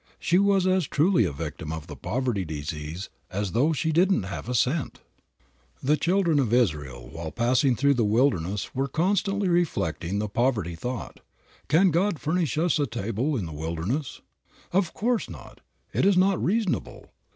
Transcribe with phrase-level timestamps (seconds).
[0.17, 4.49] She was as truly a victim of the poverty disease as though she didn't have
[4.49, 4.99] a cent.
[5.83, 11.19] The children of Israel while passing through the wilderness were constantly reflecting the poverty thought,
[11.67, 14.21] "Can God furnish for us a table in the wilderness?
[14.71, 15.61] Of course not,
[15.93, 17.11] it is not reasonable.